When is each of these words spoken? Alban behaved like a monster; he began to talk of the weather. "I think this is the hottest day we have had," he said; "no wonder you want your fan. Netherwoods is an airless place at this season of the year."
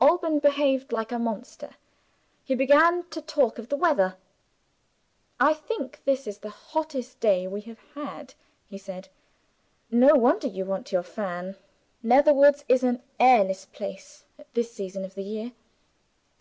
Alban 0.00 0.40
behaved 0.40 0.90
like 0.90 1.12
a 1.12 1.18
monster; 1.20 1.76
he 2.42 2.56
began 2.56 3.04
to 3.10 3.22
talk 3.22 3.56
of 3.56 3.68
the 3.68 3.76
weather. 3.76 4.16
"I 5.38 5.54
think 5.54 6.00
this 6.04 6.26
is 6.26 6.38
the 6.38 6.50
hottest 6.50 7.20
day 7.20 7.46
we 7.46 7.60
have 7.60 7.78
had," 7.94 8.34
he 8.68 8.76
said; 8.76 9.06
"no 9.88 10.16
wonder 10.16 10.48
you 10.48 10.64
want 10.64 10.90
your 10.90 11.04
fan. 11.04 11.54
Netherwoods 12.02 12.64
is 12.68 12.82
an 12.82 13.00
airless 13.20 13.64
place 13.66 14.24
at 14.40 14.52
this 14.54 14.72
season 14.72 15.04
of 15.04 15.14
the 15.14 15.22
year." 15.22 15.52